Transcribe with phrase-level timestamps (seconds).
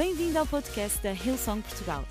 [0.00, 2.06] Bem-vindo ao podcast da Hillsong Portugal.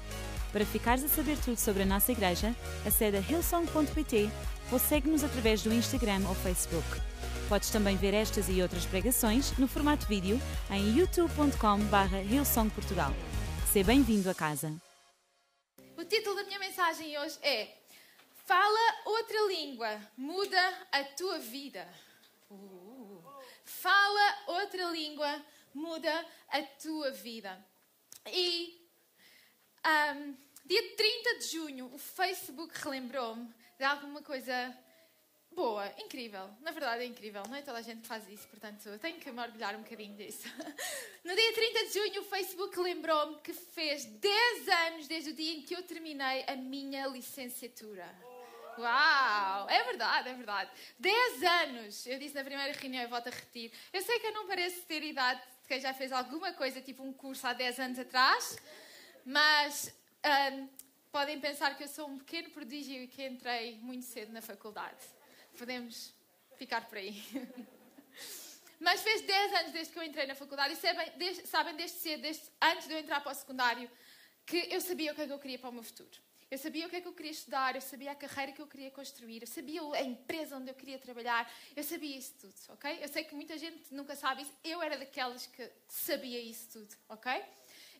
[0.51, 4.29] Para ficares a saber tudo sobre a nossa igreja, acede a hillsong.pt
[4.71, 6.85] ou segue-nos através do Instagram ou Facebook.
[7.49, 10.39] Podes também ver estas e outras pregações no formato vídeo
[10.69, 13.11] em youtube.com.br hillsongportugal.
[13.73, 14.71] Seja bem-vindo a casa.
[15.97, 17.75] O título da minha mensagem hoje é
[18.45, 21.89] Fala outra língua, muda a tua vida.
[22.51, 23.23] Uh.
[23.65, 25.43] Fala outra língua,
[25.73, 27.57] muda a tua vida.
[28.33, 28.79] E
[29.85, 34.77] um, dia 30 de junho, o Facebook relembrou-me de alguma coisa
[35.51, 36.49] boa, incrível.
[36.61, 39.19] Na verdade é incrível, não é toda a gente que faz isso, portanto eu tenho
[39.19, 40.47] que me orgulhar um bocadinho disso.
[41.21, 45.53] No dia 30 de junho, o Facebook lembrou-me que fez 10 anos desde o dia
[45.53, 48.07] em que eu terminei a minha licenciatura.
[48.79, 49.69] Uau!
[49.69, 50.71] É verdade, é verdade.
[50.97, 52.07] 10 anos!
[52.07, 53.71] Eu disse na primeira reunião, eu volto a repetir.
[53.91, 57.03] Eu sei que eu não pareço ter idade de quem já fez alguma coisa, tipo
[57.03, 58.57] um curso há 10 anos atrás,
[59.23, 59.93] mas
[60.51, 60.67] um,
[61.11, 64.97] podem pensar que eu sou um pequeno prodígio e que entrei muito cedo na faculdade.
[65.55, 66.11] Podemos
[66.57, 67.21] ficar por aí.
[68.79, 71.97] Mas fez 10 anos desde que eu entrei na faculdade e sabem desde, sabem, desde
[71.97, 73.91] cedo, desde, antes de eu entrar para o secundário,
[74.45, 76.17] que eu sabia o que é que eu queria para o meu futuro.
[76.51, 78.65] Eu sabia o que é que eu queria estudar, eu sabia a carreira que eu
[78.65, 82.97] queria construir, eu sabia a empresa onde eu queria trabalhar, eu sabia isso tudo, ok?
[83.03, 86.95] Eu sei que muita gente nunca sabe isso, eu era daquelas que sabia isso tudo,
[87.07, 87.45] ok?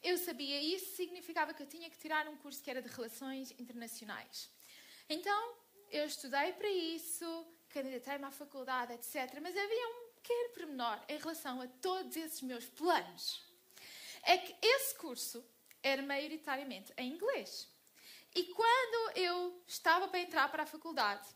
[0.02, 3.52] Eu sabia isso, significava que eu tinha que tirar um curso que era de Relações
[3.60, 4.50] Internacionais.
[5.08, 5.54] Então,
[5.92, 9.40] eu estudei para isso, candidatei-me à faculdade, etc.
[9.42, 13.44] Mas havia um pequeno pormenor em relação a todos esses meus planos.
[14.24, 15.46] É que esse curso
[15.84, 17.68] era maioritariamente em inglês.
[18.36, 21.28] E quando eu estava para entrar para a faculdade,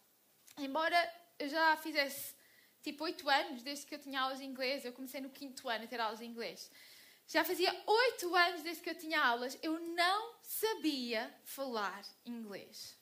[0.57, 0.97] embora
[1.39, 2.35] eu já fizesse
[2.81, 5.85] tipo oito anos desde que eu tinha aulas de inglês, eu comecei no quinto ano
[5.85, 6.69] a ter aulas de inglês.
[7.27, 12.97] Já fazia oito anos desde que eu tinha aulas, eu não sabia falar inglês.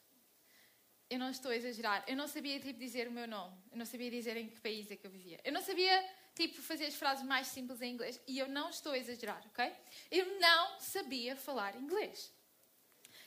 [1.10, 2.06] Eu não estou a exagerar.
[2.08, 3.58] Eu não sabia tipo dizer o meu nome.
[3.70, 5.42] Eu não sabia dizer em que país é que eu vivia.
[5.44, 8.94] Eu não sabia tipo fazer as frases mais simples em inglês e eu não estou
[8.94, 9.74] a exagerar, ok?
[10.10, 12.32] Eu não sabia falar inglês.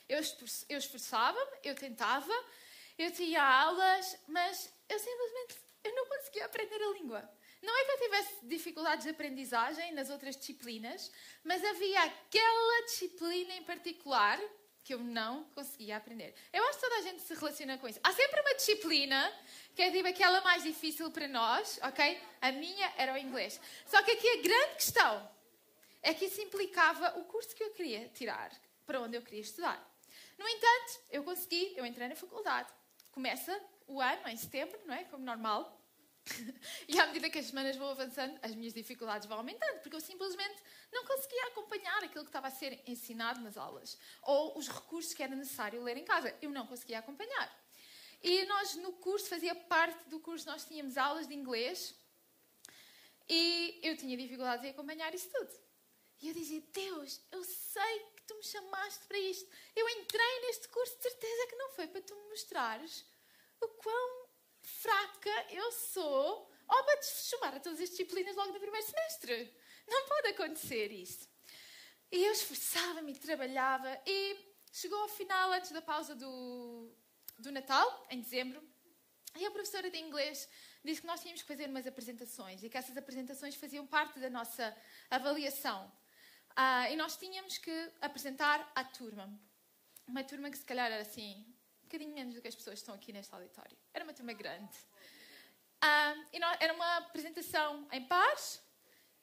[0.07, 0.19] Eu,
[0.77, 2.33] esforçava-me, eu tentava,
[2.97, 7.29] eu tinha aulas, mas eu simplesmente eu não conseguia aprender a língua.
[7.61, 11.11] Não é que eu tivesse dificuldades de aprendizagem nas outras disciplinas,
[11.43, 14.39] mas havia aquela disciplina em particular
[14.83, 16.35] que eu não conseguia aprender.
[16.53, 17.99] Eu acho que toda a gente se relaciona com isso.
[18.03, 19.33] Há sempre uma disciplina
[19.75, 22.21] que é tipo aquela mais difícil para nós, ok?
[22.39, 23.59] A minha era o inglês.
[23.87, 25.31] Só que aqui a grande questão
[26.03, 28.51] é que isso implicava o curso que eu queria tirar,
[28.85, 29.94] para onde eu queria estudar.
[30.37, 32.69] No entanto, eu consegui, eu entrei na faculdade.
[33.11, 35.03] Começa o ano em setembro, não é?
[35.05, 35.81] Como normal.
[36.87, 40.01] e à medida que as semanas vão avançando, as minhas dificuldades vão aumentando, porque eu
[40.01, 40.55] simplesmente
[40.91, 45.21] não conseguia acompanhar aquilo que estava a ser ensinado nas aulas, ou os recursos que
[45.21, 46.35] era necessário ler em casa.
[46.41, 47.65] Eu não conseguia acompanhar.
[48.23, 51.95] E nós, no curso, fazia parte do curso, nós tínhamos aulas de inglês,
[53.29, 55.51] e eu tinha dificuldades em acompanhar isso tudo.
[56.21, 59.49] E eu dizia: Deus, eu sei tu me chamaste para isto.
[59.75, 63.05] Eu entrei neste curso, de certeza que não foi para tu me mostrares
[63.61, 64.27] o quão
[64.61, 69.53] fraca eu sou ou para te chamar a todas as disciplinas logo no primeiro semestre.
[69.87, 71.29] Não pode acontecer isso.
[72.11, 74.37] E eu esforçava-me e trabalhava e
[74.71, 76.91] chegou ao final, antes da pausa do,
[77.37, 78.61] do Natal, em dezembro,
[79.37, 80.47] e a professora de inglês
[80.83, 84.29] disse que nós tínhamos que fazer umas apresentações e que essas apresentações faziam parte da
[84.29, 84.75] nossa
[85.09, 85.91] avaliação.
[86.55, 89.29] Ah, e nós tínhamos que apresentar à turma.
[90.07, 91.45] Uma turma que se calhar era assim,
[91.81, 93.77] um bocadinho menos do que as pessoas que estão aqui neste auditório.
[93.93, 94.77] Era uma turma grande.
[95.83, 98.61] Um, e nós, era uma apresentação em pares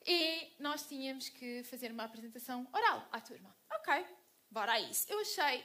[0.04, 3.56] e nós tínhamos que fazer uma apresentação oral à turma.
[3.72, 4.06] Ok,
[4.50, 5.10] bora a isso.
[5.10, 5.64] Eu achei,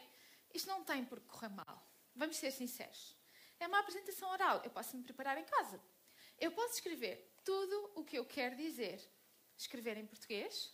[0.53, 1.85] isto não tem por que correr mal.
[2.15, 3.15] Vamos ser sinceros.
[3.59, 5.81] É uma apresentação oral, eu posso me preparar em casa.
[6.39, 9.01] Eu posso escrever tudo o que eu quero dizer.
[9.57, 10.71] Escrever em português,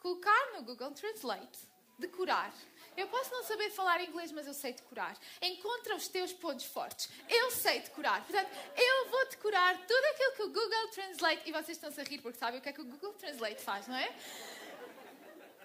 [0.00, 1.58] colocar no Google Translate
[1.98, 2.54] decorar.
[2.96, 5.16] Eu posso não saber falar inglês, mas eu sei decorar.
[5.42, 7.08] Encontra os teus pontos fortes.
[7.28, 8.24] Eu sei decorar.
[8.24, 11.48] Portanto, eu vou decorar tudo aquilo que o Google Translate.
[11.48, 13.86] E vocês estão-se a rir porque sabem o que é que o Google Translate faz,
[13.86, 14.14] não é?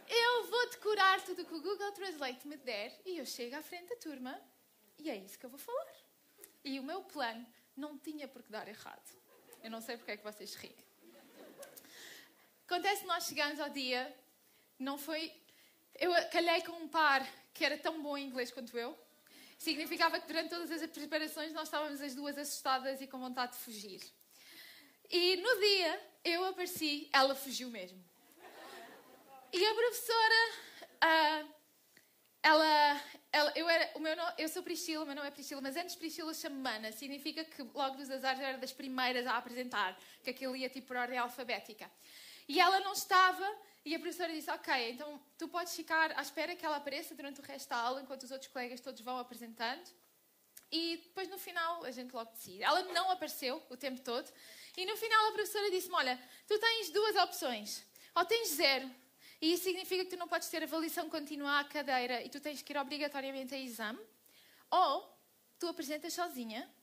[0.08, 3.62] Eu vou decorar tudo o que o Google Translate me der e eu chego à
[3.62, 4.40] frente da turma
[5.00, 5.96] e é isso que eu vou falar.
[6.64, 7.46] E o meu plano
[7.76, 9.12] não tinha por que dar errado.
[9.64, 10.76] Eu não sei porque é que vocês riem.
[12.68, 14.16] Acontece que nós chegamos ao dia,
[14.80, 15.32] não foi
[16.00, 18.98] eu calhei com um par que era tão bom em inglês quanto eu.
[19.58, 23.60] Significava que durante todas as preparações nós estávamos as duas assustadas e com vontade de
[23.60, 24.02] fugir.
[25.10, 28.04] E no dia eu apareci, ela fugiu mesmo.
[29.54, 30.50] E a professora,
[31.06, 31.54] uh,
[32.42, 35.62] ela, ela, eu, era, o meu nome, eu sou Priscila, o meu nome é Priscila,
[35.62, 36.92] mas antes Priscila chamo Mana.
[36.92, 40.98] Significa que logo dos azares era das primeiras a apresentar, que aquilo ia tipo por
[40.98, 41.90] ordem alfabética.
[42.48, 43.48] E ela não estava,
[43.86, 47.40] e a professora disse: Ok, então tu podes ficar à espera que ela apareça durante
[47.40, 49.90] o resto da aula, enquanto os outros colegas todos vão apresentando.
[50.72, 52.64] E depois no final a gente logo decide.
[52.64, 54.32] Ela não apareceu o tempo todo.
[54.76, 57.86] E no final a professora disse-me: Olha, tu tens duas opções.
[58.16, 58.90] Ou tens zero,
[59.44, 62.62] e isso significa que tu não podes ter avaliação contínua à cadeira e tu tens
[62.62, 64.00] que ir obrigatoriamente a exame.
[64.72, 65.14] Ou
[65.60, 66.74] tu apresentas sozinha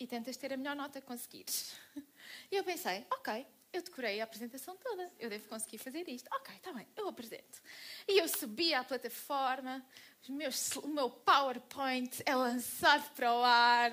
[0.00, 1.72] e tentas ter a melhor nota que conseguires.
[2.50, 6.28] E eu pensei, ok, eu decorei a apresentação toda, eu devo conseguir fazer isto.
[6.34, 7.60] Ok, está bem, eu apresento.
[8.06, 9.84] E eu subi à plataforma,
[10.28, 13.92] meus, o meu PowerPoint é lançado para o ar.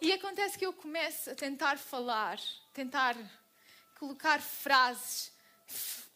[0.00, 2.38] E acontece que eu começo a tentar falar,
[2.72, 3.16] tentar
[3.98, 5.32] colocar frases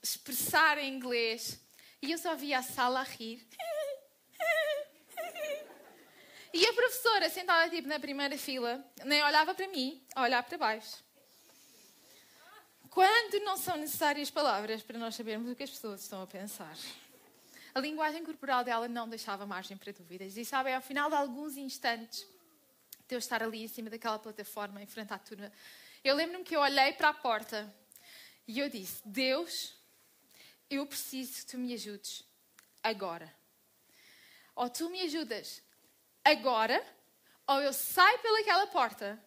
[0.02, 1.60] expressar em inglês.
[2.00, 3.46] E eu só via a sala a rir.
[6.52, 10.58] E a professora, sentada tipo na primeira fila, nem olhava para mim, a olhar para
[10.58, 11.02] baixo.
[12.92, 16.76] Quando não são necessárias palavras para nós sabermos o que as pessoas estão a pensar.
[17.74, 20.36] A linguagem corporal dela não deixava margem para dúvidas.
[20.36, 22.26] E sabem, ao final de alguns instantes
[23.08, 25.50] de eu estar ali em cima daquela plataforma, em frente à turma,
[26.04, 27.74] eu lembro-me que eu olhei para a porta
[28.46, 29.74] e eu disse: Deus,
[30.68, 32.22] eu preciso que tu me ajudes
[32.82, 33.34] agora.
[34.54, 35.62] Ou tu me ajudas
[36.22, 36.84] agora,
[37.46, 39.18] ou eu saio pelaquela porta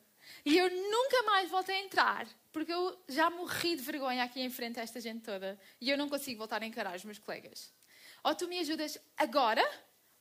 [0.45, 4.49] e eu nunca mais volto a entrar, porque eu já morri de vergonha aqui em
[4.49, 7.73] frente a esta gente toda e eu não consigo voltar a encarar os meus colegas.
[8.23, 9.61] Ou tu me ajudas agora,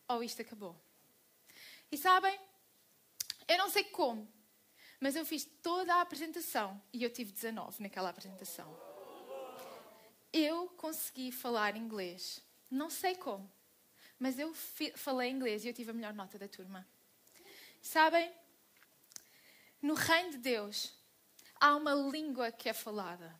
[0.08, 0.74] ou isto acabou.
[1.92, 2.36] E sabem,
[3.46, 4.28] eu não sei como,
[4.98, 8.76] mas eu fiz toda a apresentação e eu tive 19 naquela apresentação
[10.34, 12.42] eu consegui falar inglês.
[12.68, 13.48] Não sei como,
[14.18, 14.52] mas eu
[14.96, 16.84] falei inglês e eu tive a melhor nota da turma.
[17.80, 18.34] Sabem?
[19.80, 20.92] No reino de Deus
[21.64, 23.34] há uma língua que é falada.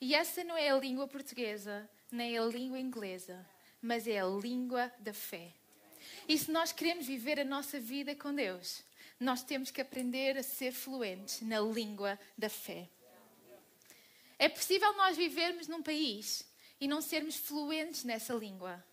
[0.00, 3.46] E essa não é a língua portuguesa, nem a língua inglesa,
[3.80, 5.52] mas é a língua da fé.
[6.26, 8.82] E se nós queremos viver a nossa vida com Deus,
[9.20, 12.88] nós temos que aprender a ser fluentes na língua da fé.
[14.36, 16.44] É possível nós vivermos num país
[16.80, 18.84] e não sermos fluentes nessa língua.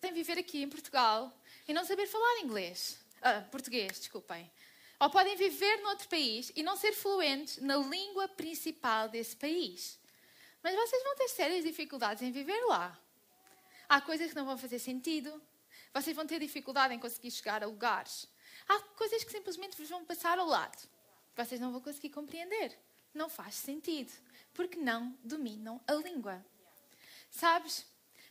[0.00, 1.30] Tem viver aqui em Portugal
[1.68, 2.98] e não saber falar inglês.
[3.20, 4.50] Ah, português, desculpem.
[5.02, 9.98] Ou podem viver noutro país e não ser fluentes na língua principal desse país.
[10.62, 12.96] Mas vocês vão ter sérias dificuldades em viver lá.
[13.88, 15.42] Há coisas que não vão fazer sentido.
[15.92, 18.28] Vocês vão ter dificuldade em conseguir chegar a lugares.
[18.68, 20.88] Há coisas que simplesmente vos vão passar ao lado.
[21.34, 22.78] Vocês não vão conseguir compreender.
[23.12, 24.12] Não faz sentido
[24.54, 26.46] porque não dominam a língua.
[27.28, 27.84] Sabes,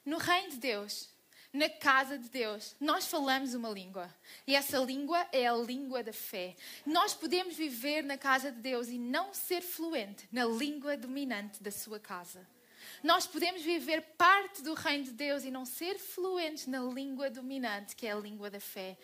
[0.06, 1.10] no reino de Deus,
[1.54, 4.14] na casa de Deus, nós falamos uma língua.
[4.48, 6.56] E essa língua é a língua da fé.
[6.86, 11.72] Nós podemos viver na casa de Deus e não ser fluente na língua dominante da
[11.72, 12.48] sua casa.
[13.04, 17.96] Nós podemos viver parte do reino de Deus e não ser fluentes na língua dominante,
[17.96, 18.98] que é a língua da fé.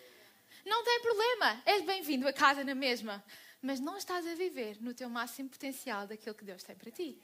[0.64, 3.22] Não tem problema, és bem-vindo a casa na mesma
[3.60, 7.20] mas não estás a viver no teu máximo potencial daquilo que Deus tem para ti.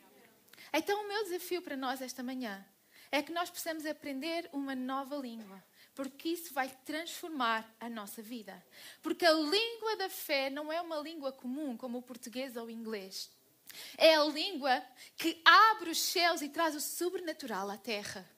[0.72, 2.64] Então, o meu desafio para nós esta manhã
[3.14, 5.62] é que nós possamos aprender uma nova língua,
[5.94, 8.60] porque isso vai transformar a nossa vida.
[9.00, 12.70] Porque a língua da fé não é uma língua comum como o português ou o
[12.70, 13.30] inglês.
[13.96, 14.84] É a língua
[15.16, 18.28] que abre os céus e traz o sobrenatural à terra.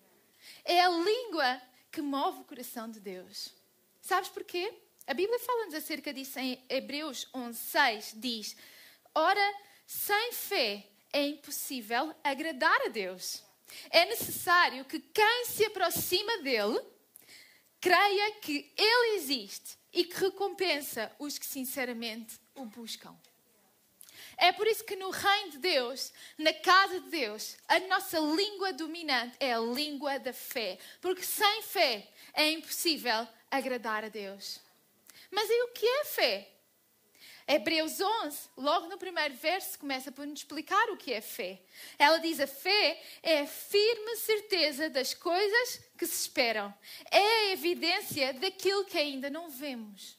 [0.63, 1.59] É a língua
[1.91, 3.55] que move o coração de Deus.
[4.03, 4.79] Sabes porquê?
[5.07, 8.55] A Bíblia fala-nos acerca disso em Hebreus 11:6 diz:
[9.15, 9.55] Ora,
[9.87, 13.46] sem fé é impossível agradar a Deus.
[13.91, 16.81] É necessário que quem se aproxima dele
[17.81, 23.17] creia que ele existe e que recompensa os que sinceramente o buscam.
[24.37, 28.73] É por isso que no reino de Deus, na casa de Deus, a nossa língua
[28.73, 30.79] dominante é a língua da fé.
[31.01, 34.61] Porque sem fé é impossível agradar a Deus.
[35.31, 36.56] Mas e o que é fé?
[37.49, 41.63] Hebreus 11, logo no primeiro verso, começa por nos explicar o que é fé.
[41.97, 46.75] Ela diz: a fé é a firme certeza das coisas que se esperam,
[47.09, 50.19] é a evidência daquilo que ainda não vemos.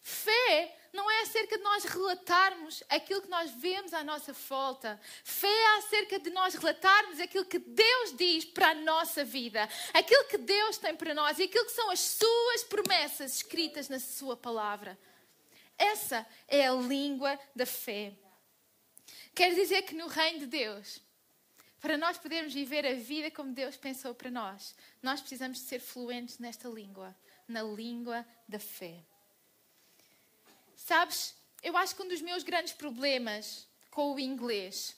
[0.00, 5.00] Fé não é acerca de nós relatarmos aquilo que nós vemos à nossa volta.
[5.24, 10.24] Fé é acerca de nós relatarmos aquilo que Deus diz para a nossa vida, aquilo
[10.26, 14.36] que Deus tem para nós e aquilo que são as suas promessas escritas na sua
[14.36, 14.96] palavra.
[15.78, 18.12] Essa é a língua da fé.
[19.34, 21.00] Quer dizer que no reino de Deus
[21.80, 25.78] para nós podermos viver a vida como Deus pensou para nós, nós precisamos de ser
[25.78, 27.14] fluentes nesta língua,
[27.46, 29.04] na língua da fé.
[30.74, 34.96] Sabes, eu acho que um dos meus grandes problemas com o inglês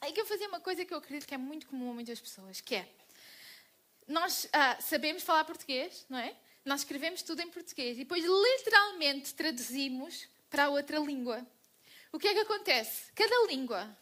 [0.00, 2.20] é que eu fazia uma coisa que eu acredito que é muito comum a muitas
[2.20, 2.88] pessoas, que é
[4.06, 6.34] nós ah, sabemos falar português, não é?
[6.64, 11.46] Nós escrevemos tudo em português e depois literalmente traduzimos para outra língua.
[12.12, 13.10] O que é que acontece?
[13.12, 13.96] Cada língua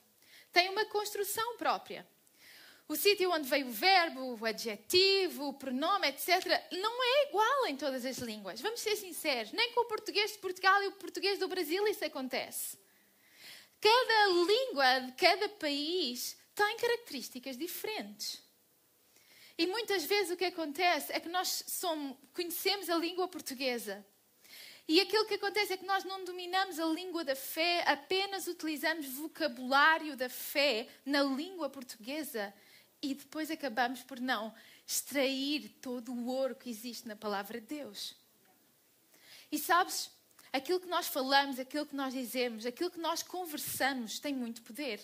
[0.53, 2.07] tem uma construção própria.
[2.89, 7.77] O sítio onde veio o verbo, o adjetivo, o pronome, etc., não é igual em
[7.77, 8.63] todas as línguas.
[8.63, 12.05] Vamos ser sinceros, nem com o português de Portugal e o português do Brasil isso
[12.05, 12.79] acontece.
[13.79, 18.43] Cada língua de cada país tem características diferentes.
[19.59, 24.07] E muitas vezes o que acontece é que nós somos, conhecemos a língua portuguesa,
[24.89, 29.07] e aquilo que acontece é que nós não dominamos a língua da fé, apenas utilizamos
[29.07, 32.55] vocabulário da fé na língua portuguesa
[33.03, 34.55] e depois acabamos por não
[34.87, 38.15] extrair todo o ouro que existe na palavra de Deus.
[39.53, 40.11] E sabes,
[40.51, 45.03] aquilo que nós falamos, aquilo que nós dizemos, aquilo que nós conversamos tem muito poder.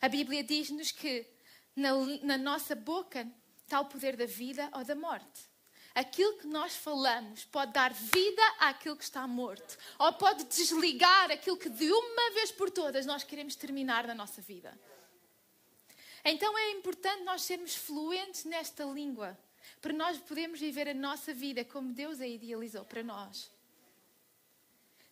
[0.00, 1.26] A Bíblia diz-nos que
[1.74, 1.90] na,
[2.22, 3.26] na nossa boca
[3.70, 5.48] está o poder da vida ou da morte.
[5.94, 11.56] Aquilo que nós falamos pode dar vida àquilo que está morto, ou pode desligar aquilo
[11.56, 14.76] que de uma vez por todas nós queremos terminar na nossa vida.
[16.24, 19.38] Então é importante nós sermos fluentes nesta língua,
[19.80, 23.50] para nós podermos viver a nossa vida como Deus a idealizou para nós.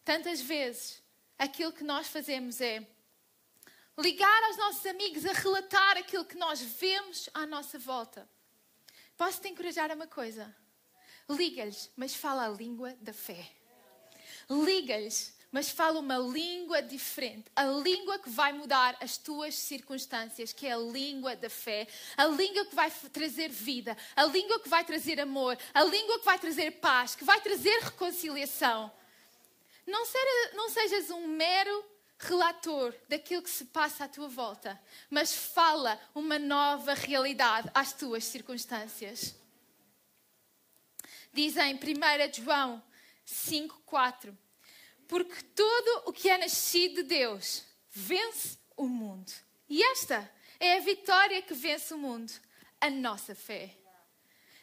[0.05, 1.03] Tantas vezes,
[1.39, 2.87] aquilo que nós fazemos é
[3.97, 8.29] ligar aos nossos amigos a relatar aquilo que nós vemos à nossa volta.
[9.19, 10.55] Posso te encorajar a uma coisa?
[11.29, 13.51] Liga-lhes, mas fala a língua da fé.
[14.49, 20.69] Liga-lhes, mas fala uma língua diferente, a língua que vai mudar as tuas circunstâncias, que
[20.69, 24.85] é a língua da fé, a língua que vai trazer vida, a língua que vai
[24.85, 28.91] trazer amor, a língua que vai trazer paz, que vai trazer reconciliação.
[29.85, 31.85] Não, ser, não sejas um mero
[32.19, 38.25] relator daquilo que se passa à tua volta, mas fala uma nova realidade às tuas
[38.25, 39.35] circunstâncias.
[41.33, 42.83] Diz em 1 João
[43.27, 44.37] 5,4:
[45.07, 49.33] Porque tudo o que é nascido de Deus vence o mundo.
[49.69, 52.33] E esta é a vitória que vence o mundo,
[52.81, 53.77] a nossa fé.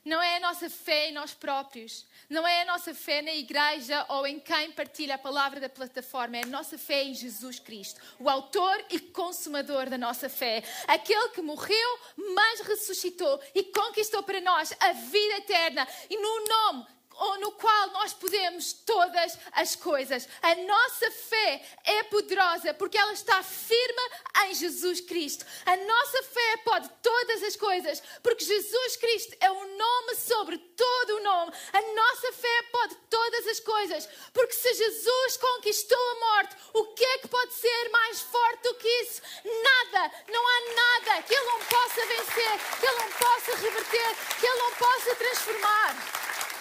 [0.05, 4.05] Não é a nossa fé em nós próprios, não é a nossa fé na igreja
[4.09, 8.00] ou em quem partilha a palavra da plataforma, é a nossa fé em Jesus Cristo,
[8.19, 12.00] o autor e consumador da nossa fé, aquele que morreu,
[12.35, 15.88] mas ressuscitou e conquistou para nós a vida eterna.
[16.07, 16.94] E no nome
[17.39, 20.27] no qual nós podemos todas as coisas.
[20.41, 24.01] A nossa fé é poderosa porque ela está firme
[24.45, 25.45] em Jesus Cristo.
[25.65, 31.17] A nossa fé pode todas as coisas porque Jesus Cristo é o nome sobre todo
[31.17, 31.53] o nome.
[31.74, 37.03] A nossa fé pode todas as coisas porque se Jesus conquistou a morte, o que
[37.03, 39.22] é que pode ser mais forte do que isso?
[39.43, 44.45] Nada, não há nada que Ele não possa vencer, que Ele não possa reverter, que
[44.45, 46.54] Ele não possa transformar.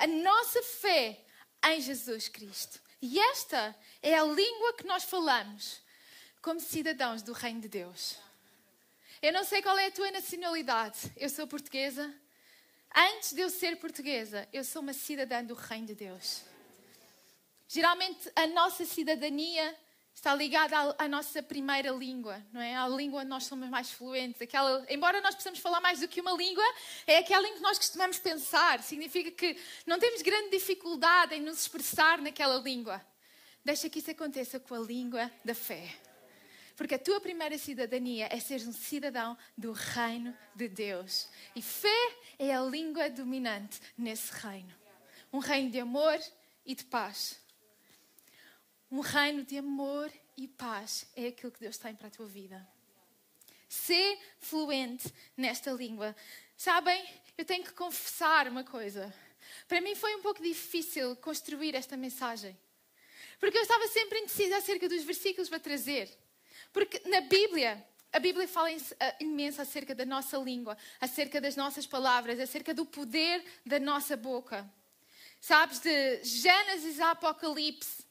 [0.00, 1.20] A nossa fé
[1.66, 2.80] em Jesus Cristo.
[3.02, 5.82] E esta é a língua que nós falamos
[6.40, 8.16] como cidadãos do Reino de Deus.
[9.20, 11.12] Eu não sei qual é a tua nacionalidade.
[11.18, 12.14] Eu sou portuguesa.
[12.94, 16.42] Antes de eu ser portuguesa, eu sou uma cidadã do Reino de Deus.
[17.68, 19.78] Geralmente, a nossa cidadania
[20.14, 22.76] está ligada à, nossa primeira língua, não é?
[22.76, 24.40] À língua onde nós somos mais fluentes.
[24.42, 26.64] Aquela, embora nós possamos falar mais do que uma língua,
[27.06, 28.82] é aquela em que nós costumamos pensar.
[28.82, 33.04] Significa que não temos grande dificuldade em nos expressar naquela língua.
[33.64, 35.94] Deixa que isso aconteça com a língua da fé.
[36.76, 41.28] Porque a tua primeira cidadania é ser um cidadão do reino de Deus.
[41.54, 44.74] E fé é a língua dominante nesse reino.
[45.30, 46.18] Um reino de amor
[46.64, 47.38] e de paz.
[48.90, 52.66] Um reino de amor e paz é aquilo que Deus tem para a tua vida.
[53.68, 56.16] Ser fluente nesta língua.
[56.56, 57.04] Sabem,
[57.38, 59.14] eu tenho que confessar uma coisa.
[59.68, 62.58] Para mim foi um pouco difícil construir esta mensagem.
[63.38, 66.10] Porque eu estava sempre indecisa acerca dos versículos para trazer.
[66.72, 68.70] Porque na Bíblia, a Bíblia fala
[69.20, 74.68] imenso acerca da nossa língua, acerca das nossas palavras, acerca do poder da nossa boca.
[75.40, 78.09] Sabes, de Gênesis a Apocalipse,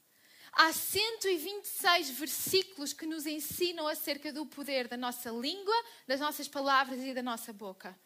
[0.53, 5.75] Há 126 versículos que nos ensinam acerca do poder da nossa língua,
[6.07, 7.97] das nossas palavras e da nossa boca.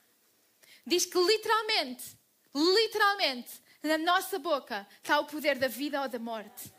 [0.85, 2.17] Diz que literalmente,
[2.53, 6.71] literalmente, na nossa boca está o poder da vida ou da morte.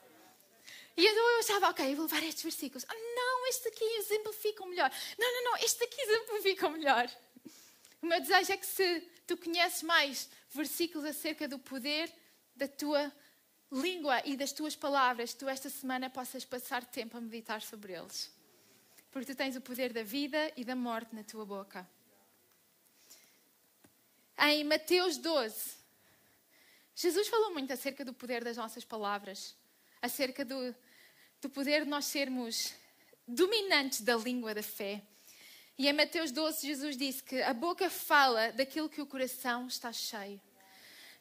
[0.97, 2.85] E então eu achava, ok, eu vou levar estes versículos.
[2.89, 4.91] Ah, não, este aqui exemplificam melhor.
[5.19, 7.11] Não, não, não, este aqui exemplificam melhor.
[8.01, 12.13] O meu desejo é que se tu conheces mais versículos acerca do poder
[12.55, 13.13] da tua
[13.75, 18.33] língua e das tuas palavras, tu esta semana possas passar tempo a meditar sobre eles.
[19.11, 21.87] Porque tu tens o poder da vida e da morte na tua boca.
[24.39, 25.77] Em Mateus 12,
[26.95, 29.57] Jesus falou muito acerca do poder das nossas palavras,
[30.01, 30.75] acerca do,
[31.43, 32.73] do poder de nós sermos
[33.27, 35.03] dominantes da língua da fé.
[35.77, 39.93] E em Mateus 12, Jesus disse que a boca fala daquilo que o coração está
[39.93, 40.41] cheio.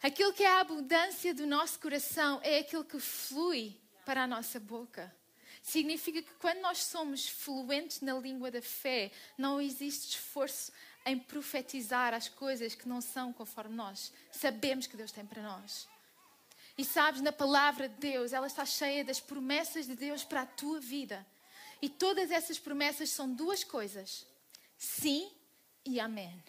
[0.04, 4.60] Aquilo que é a abundância do nosso coração é aquilo que flui para a nossa
[4.60, 5.16] boca.
[5.62, 10.74] Significa que quando nós somos fluentes na língua da fé, não existe esforço
[11.06, 15.88] em profetizar as coisas que não são conforme nós sabemos que Deus tem para nós.
[16.78, 20.46] E sabes, na palavra de Deus, ela está cheia das promessas de Deus para a
[20.46, 21.26] tua vida.
[21.82, 24.28] E todas essas promessas são duas coisas:
[24.78, 25.32] sim
[25.86, 26.44] e amém.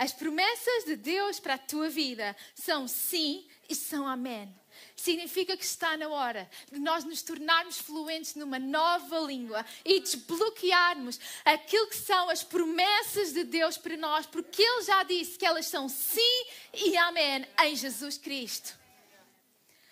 [0.00, 4.50] As promessas de Deus para a tua vida são sim e são amém.
[4.96, 11.20] Significa que está na hora de nós nos tornarmos fluentes numa nova língua e desbloquearmos
[11.44, 15.66] aquilo que são as promessas de Deus para nós, porque Ele já disse que elas
[15.66, 18.74] são sim e amém em Jesus Cristo.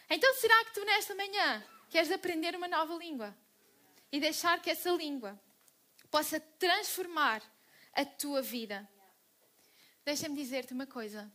[0.09, 3.37] Então, será que tu nesta manhã queres aprender uma nova língua
[4.11, 5.39] e deixar que essa língua
[6.11, 7.43] possa transformar
[7.93, 8.89] a tua vida?
[10.09, 11.31] Deixa-me dizer-te uma coisa.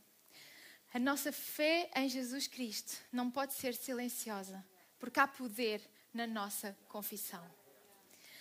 [0.92, 4.66] A nossa fé em Jesus Cristo não pode ser silenciosa,
[4.98, 5.80] porque há poder
[6.12, 7.46] na nossa confissão.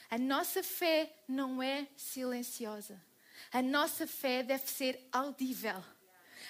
[0.08, 2.98] A nossa fé não é silenciosa.
[3.52, 5.84] A nossa fé deve ser audível.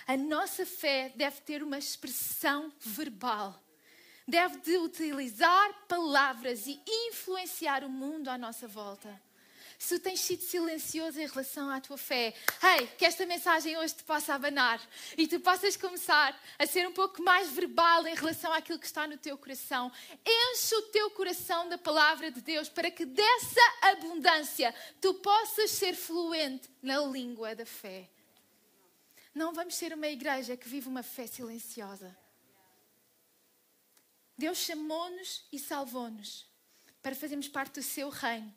[0.06, 3.60] A nossa fé deve ter uma expressão verbal.
[4.28, 9.20] Deve de utilizar palavras e influenciar o mundo à nossa volta
[9.82, 14.04] se tens sido silencioso em relação à tua fé, hey, que esta mensagem hoje te
[14.04, 14.80] possa abanar
[15.18, 19.08] e tu possas começar a ser um pouco mais verbal em relação àquilo que está
[19.08, 19.90] no teu coração.
[20.24, 25.96] Enche o teu coração da palavra de Deus para que dessa abundância tu possas ser
[25.96, 28.08] fluente na língua da fé.
[29.34, 32.16] Não vamos ser uma igreja que vive uma fé silenciosa.
[34.38, 36.46] Deus chamou-nos e salvou-nos
[37.02, 38.54] para fazermos parte do seu reino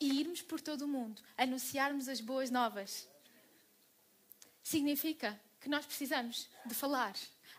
[0.00, 3.08] e irmos por todo o mundo, anunciarmos as boas novas.
[4.62, 7.14] Significa que nós precisamos de falar,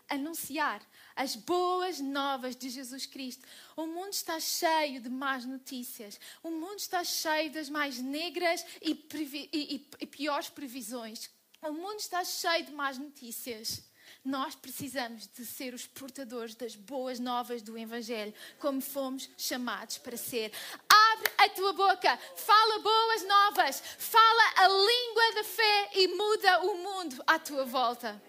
[0.08, 0.80] anunciar
[1.14, 3.46] as boas novas de Jesus Cristo.
[3.76, 6.18] O mundo está cheio de más notícias.
[6.42, 11.30] O mundo está cheio das mais negras e, e, e, e piores previsões.
[11.60, 13.82] O mundo está cheio de más notícias.
[14.24, 20.16] Nós precisamos de ser os portadores das boas novas do Evangelho, como fomos chamados para
[20.16, 20.52] ser.
[20.88, 26.76] Abre a tua boca, fala boas novas, fala a língua da fé e muda o
[26.76, 28.20] mundo à tua volta.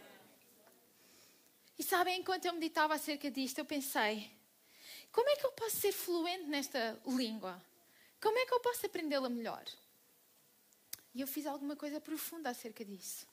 [1.78, 4.32] E sabem, enquanto eu meditava acerca disto, eu pensei:
[5.12, 7.62] como é que eu posso ser fluente nesta língua?
[8.22, 9.64] Como é que eu posso aprendê-la melhor?
[11.14, 13.28] E eu fiz alguma coisa profunda acerca disso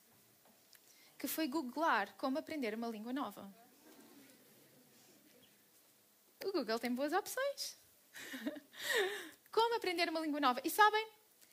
[1.17, 3.51] que foi googlar como aprender uma língua nova.
[6.45, 7.77] O Google tem boas opções.
[9.51, 10.61] como aprender uma língua nova.
[10.63, 11.07] E sabem,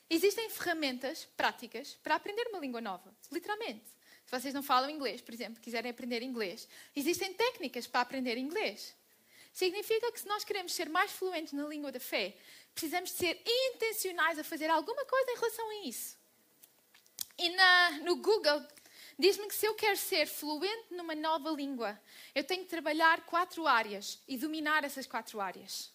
[0.09, 3.15] existem ferramentas práticas para aprender uma língua nova.
[3.31, 3.85] Literalmente.
[4.25, 8.97] Se vocês não falam inglês, por exemplo, quiserem aprender inglês, existem técnicas para aprender inglês.
[9.53, 12.37] Significa que se nós queremos ser mais fluentes na língua da fé,
[12.75, 16.17] precisamos ser intencionais a fazer alguma coisa em relação a isso.
[17.37, 18.67] E na, no Google
[19.19, 21.99] Diz-me que se eu quero ser fluente numa nova língua,
[22.35, 25.94] eu tenho que trabalhar quatro áreas e dominar essas quatro áreas.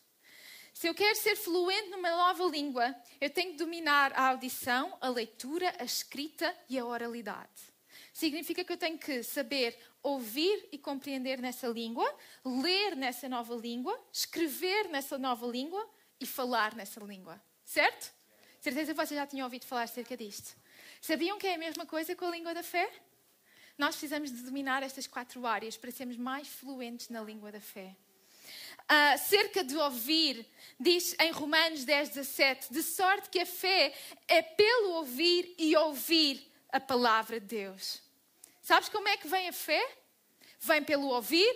[0.79, 5.09] Se eu quero ser fluente numa nova língua, eu tenho que dominar a audição, a
[5.09, 7.73] leitura, a escrita e a oralidade.
[8.13, 12.09] Significa que eu tenho que saber ouvir e compreender nessa língua,
[12.45, 15.85] ler nessa nova língua, escrever nessa nova língua
[16.17, 17.41] e falar nessa língua.
[17.65, 18.13] Certo?
[18.61, 20.55] Certeza que vocês já tinham ouvido falar acerca disto.
[21.01, 22.89] Sabiam que é a mesma coisa com a língua da fé?
[23.77, 27.97] Nós precisamos de dominar estas quatro áreas para sermos mais fluentes na língua da fé.
[28.89, 30.45] Uh, cerca de ouvir,
[30.79, 33.93] diz em Romanos 10, 17, de sorte que a fé
[34.27, 38.01] é pelo ouvir e ouvir a palavra de Deus.
[38.63, 39.83] Sabes como é que vem a fé?
[40.59, 41.55] Vem pelo ouvir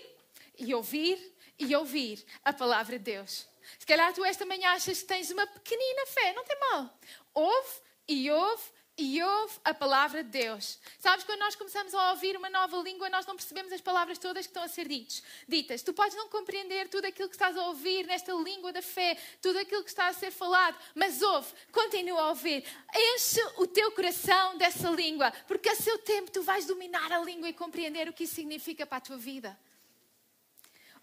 [0.57, 3.47] e ouvir e ouvir a palavra de Deus.
[3.79, 6.99] Se calhar tu esta manhã achas que tens uma pequenina fé, não tem mal.
[7.33, 8.63] Ouve e ouve
[8.95, 10.77] e ouve a palavra de Deus.
[10.99, 14.45] Sabes, quando nós começamos a ouvir uma nova língua, nós não percebemos as palavras todas
[14.45, 15.23] que estão a ser ditas.
[15.47, 15.81] ditas.
[15.81, 19.57] Tu podes não compreender tudo aquilo que estás a ouvir nesta língua da fé, tudo
[19.57, 22.63] aquilo que está a ser falado, mas ouve, continua a ouvir.
[22.95, 27.49] Enche o teu coração dessa língua, porque a seu tempo tu vais dominar a língua
[27.49, 29.57] e compreender o que isso significa para a tua vida.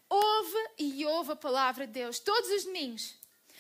[0.08, 3.16] Ouve e ouve a palavra de Deus todos os domingos.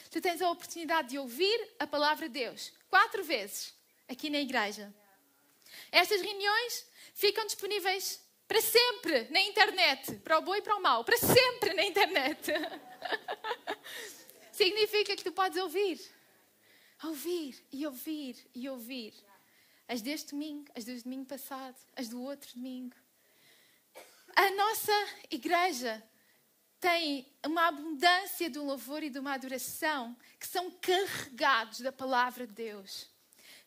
[0.08, 3.79] Tu tens a oportunidade de ouvir a palavra de Deus quatro vezes
[4.10, 4.92] aqui na igreja.
[5.92, 11.04] Estas reuniões ficam disponíveis para sempre na internet, para o bom e para o mau,
[11.04, 12.52] para sempre na internet.
[14.50, 16.00] Significa que tu podes ouvir,
[17.04, 19.14] ouvir e ouvir e ouvir.
[19.86, 22.94] As deste domingo, as do domingo passado, as do outro domingo.
[24.36, 26.02] A nossa igreja
[26.80, 32.46] tem uma abundância de um louvor e de uma adoração que são carregados da palavra
[32.46, 33.08] de Deus.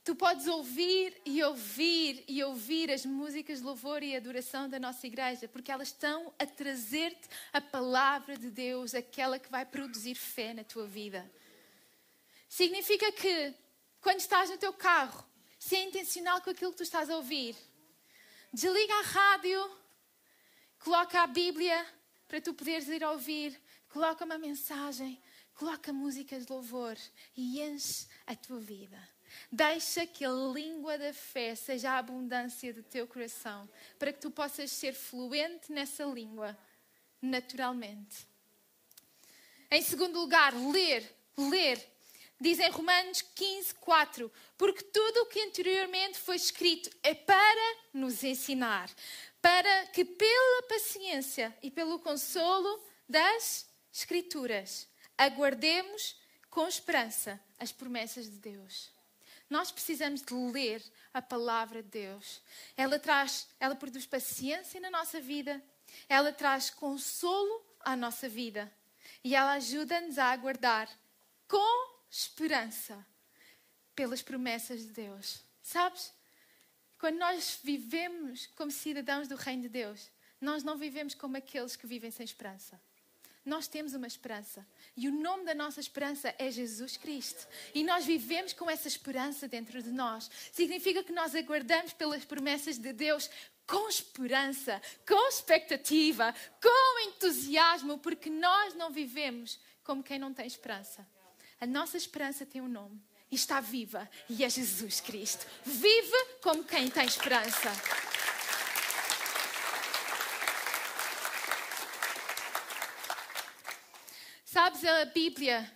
[0.04, 5.08] Tu podes ouvir e ouvir e ouvir as músicas de louvor e adoração da nossa
[5.08, 10.54] igreja, porque elas estão a trazer-te a palavra de Deus, aquela que vai produzir fé
[10.54, 11.32] na tua vida.
[12.50, 13.54] Significa que,
[14.02, 15.26] quando estás no teu carro,
[15.58, 17.56] se é intencional com aquilo que tu estás a ouvir,
[18.52, 19.78] desliga a rádio,
[20.80, 21.88] coloca a Bíblia
[22.28, 25.22] para tu poderes ir ouvir, coloca uma mensagem,
[25.56, 26.98] coloca músicas de louvor
[27.38, 29.13] e enche a tua vida.
[29.52, 34.32] Deixa que a língua da fé seja a abundância do teu coração, para que tu
[34.32, 36.58] possas ser fluente nessa língua
[37.22, 38.28] naturalmente.
[39.72, 41.04] Em segundo lugar, ler,
[41.38, 41.92] ler.
[42.40, 48.24] Diz em Romanos 15, 4: Porque tudo o que anteriormente foi escrito é para nos
[48.24, 48.90] ensinar,
[49.42, 56.16] para que pela paciência e pelo consolo das Escrituras aguardemos
[56.50, 58.93] com esperança as promessas de Deus.
[59.54, 62.42] Nós precisamos de ler a palavra de Deus.
[62.76, 65.64] Ela traz, ela produz paciência na nossa vida,
[66.10, 68.74] ela traz consolo à nossa vida
[69.24, 70.90] e ela ajuda-nos a aguardar
[71.48, 73.06] com esperança
[73.96, 75.44] pelas promessas de Deus.
[75.62, 76.12] Sabes?
[76.98, 80.10] Quando nós vivemos como cidadãos do reino de Deus,
[80.42, 82.82] nós não vivemos como aqueles que vivem sem esperança.
[83.46, 84.66] Nós temos uma esperança.
[84.96, 87.48] E o nome da nossa esperança é Jesus Cristo.
[87.74, 90.30] E nós vivemos com essa esperança dentro de nós.
[90.52, 93.30] Significa que nós aguardamos pelas promessas de Deus
[93.68, 101.06] com esperança, com expectativa, com entusiasmo, porque nós não vivemos como quem não tem esperança.
[101.60, 103.02] A nossa esperança tem um nome
[103.32, 105.46] e está viva, e é Jesus Cristo.
[105.66, 107.72] Vive como quem tem esperança.
[114.54, 115.68] Sabes, a Bíblia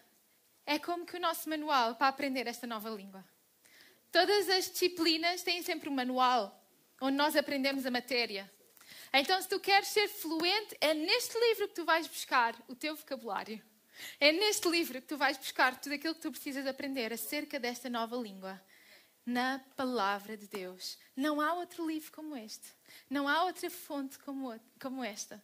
[0.64, 3.26] é como que o nosso manual para aprender esta nova língua.
[4.12, 6.64] Todas as disciplinas têm sempre um manual
[7.02, 8.48] onde nós aprendemos a matéria.
[9.12, 12.96] Então, se tu queres ser fluente, é neste livro que tu vais buscar o teu
[12.96, 13.60] vocabulário.
[14.20, 17.90] É neste livro que tu vais buscar tudo aquilo que tu precisas aprender acerca desta
[17.90, 18.62] nova língua.
[19.26, 21.00] Na palavra de Deus.
[21.16, 22.68] Não há outro livro como este.
[23.10, 25.44] Não há outra fonte como, como esta.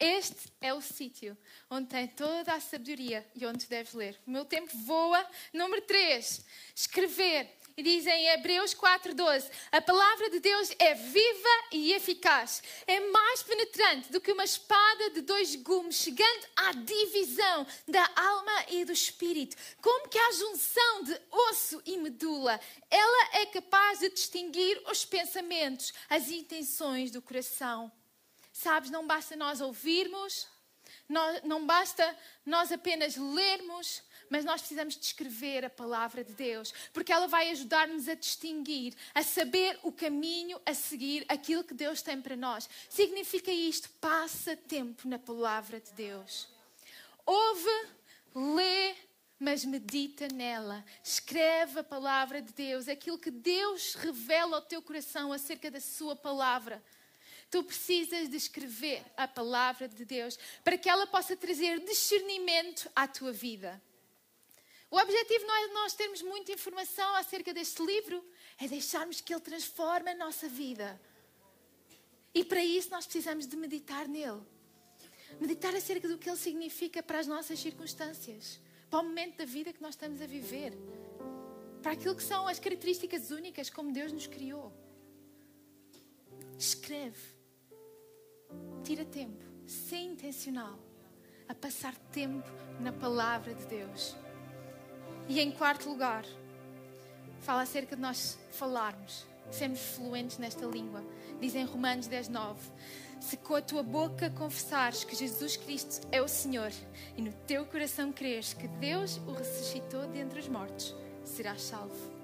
[0.00, 1.36] Este é o sítio
[1.70, 4.18] onde tem toda a sabedoria e onde deves ler.
[4.26, 5.22] O meu tempo voa.
[5.52, 6.42] Número 3.
[6.74, 7.60] Escrever.
[7.76, 13.42] E diz em Hebreus 4,12: A palavra de Deus é viva e eficaz, é mais
[13.42, 18.92] penetrante do que uma espada de dois gumes, chegando à divisão da alma e do
[18.92, 22.58] espírito, como que a junção de osso e medula.
[22.90, 27.92] Ela é capaz de distinguir os pensamentos, as intenções do coração.
[28.62, 30.46] Sabes, não basta nós ouvirmos,
[31.44, 32.04] não basta
[32.44, 38.06] nós apenas lermos, mas nós precisamos descrever a palavra de Deus, porque ela vai ajudar-nos
[38.06, 42.68] a distinguir, a saber o caminho a seguir, aquilo que Deus tem para nós.
[42.90, 46.46] Significa isto: passa tempo na palavra de Deus.
[47.24, 47.88] Ouve,
[48.34, 48.94] lê,
[49.38, 50.84] mas medita nela.
[51.02, 56.14] Escreve a palavra de Deus, aquilo que Deus revela ao teu coração acerca da sua
[56.14, 56.82] palavra.
[57.50, 63.08] Tu precisas de escrever a palavra de Deus para que ela possa trazer discernimento à
[63.08, 63.82] tua vida.
[64.90, 68.24] O objetivo não é nós termos muita informação acerca deste livro,
[68.58, 71.00] é deixarmos que ele transforme a nossa vida.
[72.34, 74.42] E para isso nós precisamos de meditar nele.
[75.40, 79.72] Meditar acerca do que ele significa para as nossas circunstâncias, para o momento da vida
[79.72, 80.72] que nós estamos a viver,
[81.82, 84.72] para aquilo que são as características únicas como Deus nos criou.
[86.58, 87.39] Escreve.
[88.84, 90.78] Tira tempo, ser intencional,
[91.48, 94.16] a passar tempo na palavra de Deus.
[95.28, 96.24] E em quarto lugar,
[97.40, 101.04] fala acerca de nós falarmos, sermos fluentes nesta língua.
[101.40, 102.60] Diz em Romanos 10, 9:
[103.20, 106.72] Se com a tua boca confessares que Jesus Cristo é o Senhor
[107.16, 112.20] e no teu coração creres que Deus o ressuscitou dentre os mortos, serás salvo.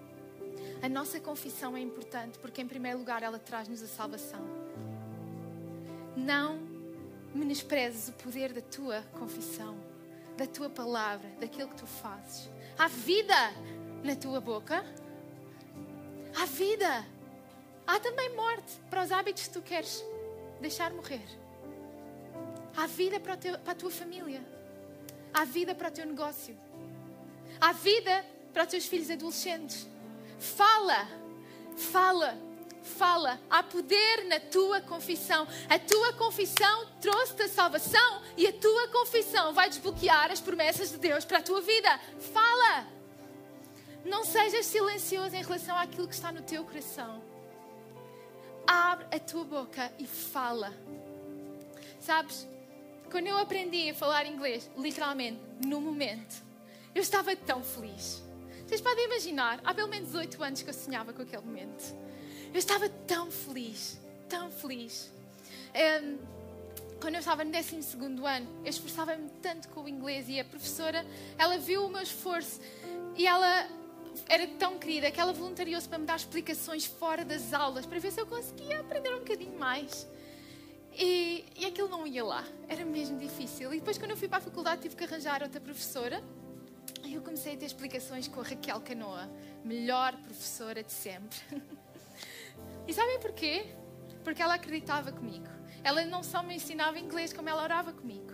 [0.82, 4.65] A nossa confissão é importante porque, em primeiro lugar, ela traz-nos a salvação.
[6.16, 6.58] Não
[7.34, 9.76] menosprezes o poder da tua confissão,
[10.36, 12.50] da tua palavra, daquilo que tu fazes.
[12.78, 13.34] Há vida
[14.02, 14.84] na tua boca.
[16.34, 17.04] Há vida.
[17.86, 20.04] Há também morte para os hábitos que tu queres
[20.60, 21.26] deixar morrer.
[22.76, 24.44] Há vida para, teu, para a tua família.
[25.32, 26.56] Há vida para o teu negócio.
[27.60, 29.86] Há vida para os teus filhos adolescentes.
[30.38, 31.08] Fala,
[31.76, 32.38] fala,
[32.86, 33.38] fala.
[33.50, 35.46] Há poder na tua confissão.
[35.68, 40.98] A tua confissão trouxe-te a salvação e a tua confissão vai desbloquear as promessas de
[40.98, 42.00] Deus para a tua vida.
[42.32, 42.86] Fala.
[44.04, 47.22] Não sejas silencioso em relação àquilo que está no teu coração.
[48.66, 50.72] Abre a tua boca e fala.
[52.00, 52.46] Sabes,
[53.10, 56.42] quando eu aprendi a falar inglês, literalmente, no momento,
[56.94, 58.22] eu estava tão feliz.
[58.66, 62.05] Vocês podem imaginar, há pelo menos oito anos que eu sonhava com aquele momento.
[62.52, 65.10] Eu estava tão feliz, tão feliz.
[66.02, 66.18] Um,
[67.00, 67.76] quando eu estava no 12
[68.24, 71.04] ano, eu esforçava-me tanto com o inglês e a professora,
[71.36, 72.60] ela viu o meu esforço
[73.14, 73.68] e ela
[74.28, 78.10] era tão querida que ela voluntariou-se para me dar explicações fora das aulas para ver
[78.10, 80.06] se eu conseguia aprender um bocadinho mais.
[80.98, 83.72] E, e aquilo não ia lá, era mesmo difícil.
[83.74, 86.24] E depois, quando eu fui para a faculdade, tive que arranjar outra professora
[87.04, 89.30] e eu comecei a ter explicações com a Raquel Canoa,
[89.62, 91.38] melhor professora de sempre.
[92.86, 93.66] e sabem porquê?
[94.22, 95.46] Porque ela acreditava comigo.
[95.82, 98.32] Ela não só me ensinava inglês, como ela orava comigo.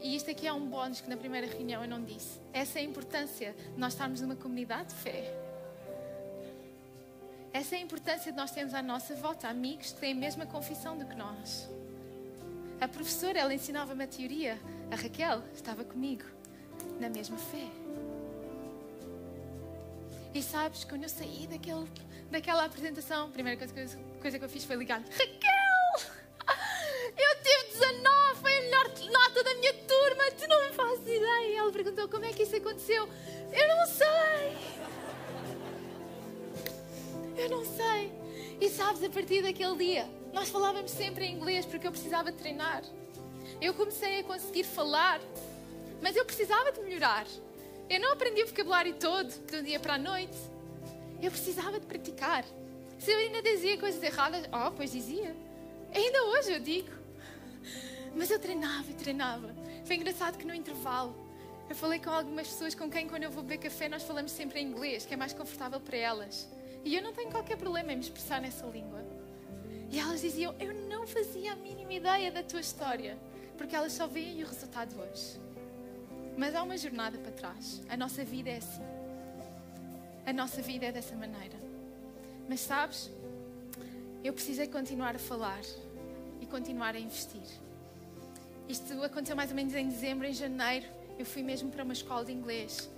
[0.00, 2.40] E isto aqui é um bónus que na primeira reunião eu não disse.
[2.52, 5.34] Essa é a importância de nós estarmos numa comunidade de fé.
[7.52, 10.44] Essa é a importância de nós termos à nossa volta amigos que têm a mesma
[10.44, 11.70] confissão do que nós.
[12.80, 14.58] A professora, ela ensinava-me a teoria.
[14.90, 16.24] A Raquel estava comigo
[17.00, 17.68] na mesma fé.
[20.34, 21.88] E sabes, quando eu saí daquele,
[22.34, 25.54] daquela apresentação, a primeira coisa, coisa que eu fiz foi ligar Raquel!
[27.16, 31.48] Eu tive 19, foi a melhor nota da minha turma, tu não me fazes ideia.
[31.48, 33.08] E ela perguntou como é que isso aconteceu.
[33.52, 34.56] Eu não sei.
[37.36, 38.12] Eu não sei.
[38.60, 42.82] E sabes, a partir daquele dia, nós falávamos sempre em inglês porque eu precisava treinar.
[43.60, 45.20] Eu comecei a conseguir falar
[46.02, 47.26] mas eu precisava de melhorar.
[47.88, 50.53] Eu não aprendi o vocabulário todo de um dia para a noite.
[51.24, 52.44] Eu precisava de praticar.
[52.98, 55.34] Se eu ainda dizia coisas erradas, oh, pois dizia.
[55.94, 56.90] Ainda hoje eu digo.
[58.14, 59.54] Mas eu treinava e treinava.
[59.86, 61.16] Foi engraçado que no intervalo
[61.66, 64.60] eu falei com algumas pessoas com quem, quando eu vou beber café, nós falamos sempre
[64.60, 66.46] em inglês, que é mais confortável para elas.
[66.84, 69.02] E eu não tenho qualquer problema em me expressar nessa língua.
[69.90, 73.18] E elas diziam: Eu não fazia a mínima ideia da tua história,
[73.56, 75.40] porque elas só veem o resultado hoje.
[76.36, 77.80] Mas há uma jornada para trás.
[77.88, 78.93] A nossa vida é assim.
[80.26, 81.56] A nossa vida é dessa maneira.
[82.48, 83.10] Mas sabes,
[84.22, 85.60] eu precisei continuar a falar
[86.40, 87.42] e continuar a investir.
[88.68, 90.86] Isto aconteceu mais ou menos em dezembro, em janeiro.
[91.18, 92.90] Eu fui mesmo para uma escola de inglês.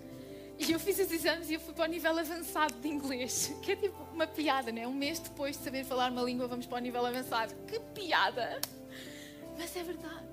[0.58, 3.52] E eu fiz os exames e eu fui para o nível avançado de inglês.
[3.62, 4.86] Que é tipo uma piada, né?
[4.86, 7.54] Um mês depois de saber falar uma língua, vamos para o nível avançado.
[7.66, 8.60] Que piada!
[9.58, 10.26] Mas é verdade.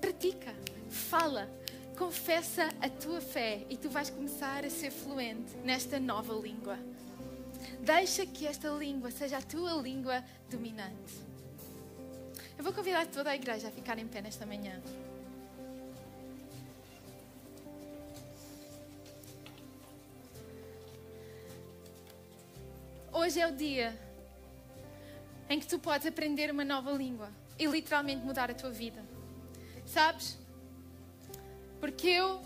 [0.00, 0.54] Pratica,
[0.88, 1.50] fala,
[1.96, 6.78] confessa a tua fé e tu vais começar a ser fluente nesta nova língua.
[7.80, 11.14] Deixa que esta língua seja a tua língua dominante.
[12.56, 14.80] Eu vou convidar toda a igreja a ficar em pé nesta manhã.
[23.12, 23.96] Hoje é o dia
[25.48, 29.04] em que tu podes aprender uma nova língua e literalmente mudar a tua vida.
[29.84, 30.41] Sabes?
[31.82, 32.40] Porque eu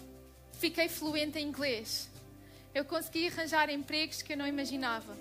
[0.54, 2.08] fiquei fluente em inglês.
[2.74, 5.14] Eu consegui arranjar empregos que eu não imaginava.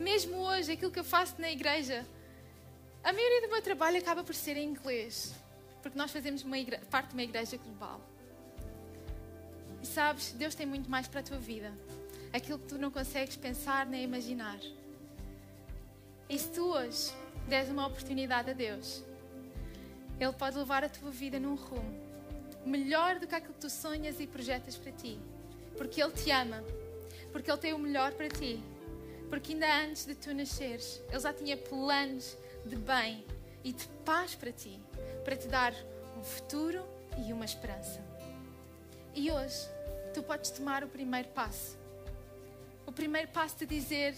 [0.00, 2.04] Mesmo hoje, aquilo que eu faço na igreja,
[3.04, 5.32] a maioria do meu trabalho acaba por ser em inglês.
[5.80, 8.00] Porque nós fazemos igreja, parte de uma igreja global.
[9.80, 11.72] E sabes, Deus tem muito mais para a tua vida.
[12.32, 14.58] Aquilo que tu não consegues pensar nem imaginar.
[16.28, 17.12] E se tu hoje
[17.46, 19.04] deres uma oportunidade a Deus,
[20.18, 21.99] Ele pode levar a tua vida num rumo
[22.64, 25.18] melhor do que aquilo que tu sonhas e projetas para ti.
[25.76, 26.62] Porque Ele te ama,
[27.32, 28.62] porque Ele tem o melhor para ti.
[29.28, 33.24] Porque ainda antes de tu nasceres, Ele já tinha planos de bem
[33.62, 34.80] e de paz para ti,
[35.24, 35.72] para te dar
[36.18, 36.84] um futuro
[37.24, 38.00] e uma esperança.
[39.14, 39.68] E hoje,
[40.14, 41.78] tu podes tomar o primeiro passo.
[42.86, 44.14] o primeiro passo de dizer: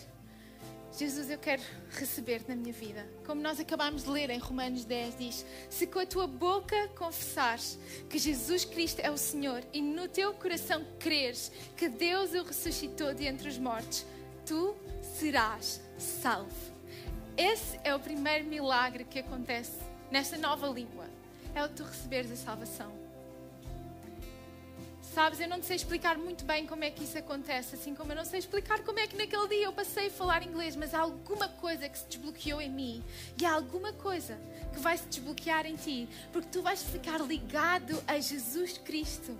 [0.96, 3.08] Jesus, eu quero receber na minha vida.
[3.26, 7.78] Como nós acabamos de ler em Romanos 10, diz: Se com a tua boca confessares
[8.10, 13.14] que Jesus Cristo é o Senhor e no teu coração creres que Deus o ressuscitou
[13.14, 14.04] de entre os mortos,
[14.44, 14.76] tu
[15.18, 16.72] serás salvo.
[17.38, 19.78] Esse é o primeiro milagre que acontece
[20.10, 21.06] nesta nova língua.
[21.54, 23.01] É o tu receberes a salvação.
[25.14, 28.16] Sabes, eu não sei explicar muito bem como é que isso acontece, assim como eu
[28.16, 31.00] não sei explicar como é que naquele dia eu passei a falar inglês, mas há
[31.00, 33.04] alguma coisa que se desbloqueou em mim
[33.38, 34.38] e há alguma coisa
[34.72, 39.36] que vai se desbloquear em ti, porque tu vais ficar ligado a Jesus Cristo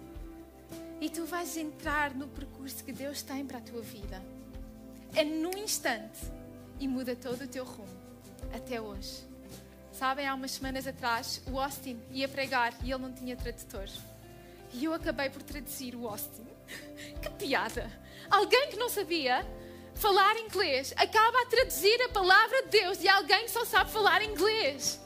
[1.00, 4.22] e tu vais entrar no percurso que Deus tem para a tua vida.
[5.14, 6.20] É num instante
[6.78, 7.88] e muda todo o teu rumo
[8.52, 9.24] até hoje.
[9.90, 13.88] Sabem, há umas semanas atrás, o Austin ia pregar e ele não tinha tradutor.
[14.72, 16.46] E eu acabei por traduzir o Austin.
[17.20, 17.90] que piada!
[18.30, 19.46] Alguém que não sabia
[19.94, 24.22] falar inglês acaba a traduzir a palavra de Deus de alguém que só sabe falar
[24.22, 25.00] inglês.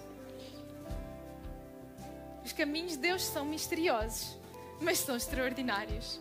[2.45, 4.39] Os caminhos de Deus são misteriosos,
[4.81, 6.21] mas são extraordinários.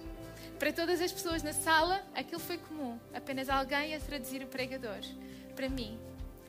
[0.58, 5.02] Para todas as pessoas na sala, aquilo foi comum, apenas alguém a traduzir o pregador.
[5.56, 6.00] Para mim,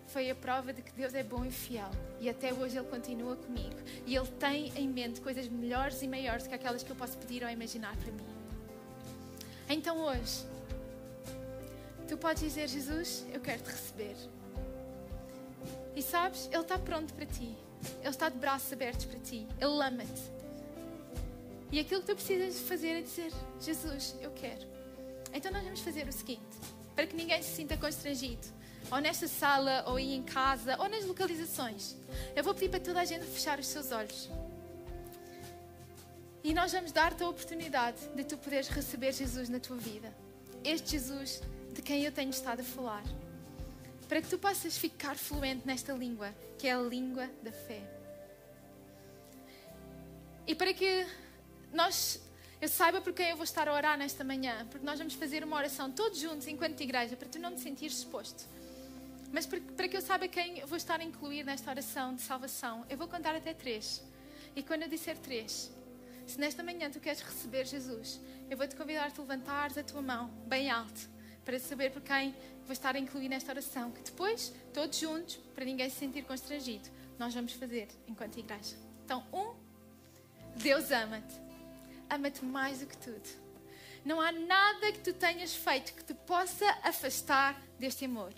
[0.09, 1.91] foi a prova de que Deus é bom e fiel.
[2.21, 3.77] E até hoje Ele continua comigo.
[4.07, 7.19] E Ele tem em mente coisas melhores e maiores do que aquelas que eu posso
[7.19, 8.27] pedir ou imaginar para mim.
[9.69, 10.45] Então hoje,
[12.09, 14.17] tu podes dizer: Jesus, eu quero te receber.
[15.95, 17.55] E sabes, Ele está pronto para ti.
[18.01, 19.47] Ele está de braços abertos para ti.
[19.61, 20.37] Ele ama-te.
[21.73, 24.67] E aquilo que tu precisas fazer é dizer: Jesus, eu quero.
[25.33, 26.41] Então nós vamos fazer o seguinte,
[26.95, 28.57] para que ninguém se sinta constrangido
[28.91, 31.97] ou nesta sala, ou aí em casa, ou nas localizações.
[32.35, 34.29] Eu vou pedir para toda a gente fechar os seus olhos.
[36.45, 40.15] E nós vamos dar-te a oportunidade de tu poderes receber Jesus na tua vida.
[40.63, 41.43] Este Jesus
[41.75, 43.03] de quem eu tenho estado a falar.
[44.09, 47.83] Para que tu possas ficar fluente nesta língua, que é a língua da fé.
[50.47, 51.05] E para que
[51.73, 52.21] nós
[52.61, 55.45] eu saiba por quem eu vou estar a orar nesta manhã, porque nós vamos fazer
[55.45, 58.47] uma oração todos juntos, enquanto igreja, para tu não te sentires exposto.
[59.33, 62.85] Mas para que eu saiba quem eu vou estar a incluir nesta oração de salvação,
[62.89, 64.03] eu vou contar até três.
[64.55, 65.71] E quando eu disser três,
[66.27, 70.03] se nesta manhã tu queres receber Jesus, eu vou te convidar a te a tua
[70.03, 71.09] mão bem alto
[71.45, 72.35] para saber por quem
[72.65, 73.93] vou estar a incluir nesta oração.
[73.93, 78.77] Que depois, todos juntos, para ninguém se sentir constrangido, nós vamos fazer enquanto igreja.
[79.05, 79.55] Então, um,
[80.57, 81.35] Deus ama-te.
[82.11, 83.47] Ama-te mais do que tudo.
[84.05, 88.33] Não há nada que tu tenhas feito que te possa afastar deste amor.